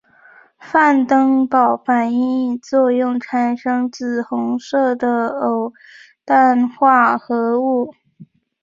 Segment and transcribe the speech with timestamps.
[0.57, 5.71] 范登堡反应作用产生紫红色的偶
[6.25, 7.93] 氮化合物。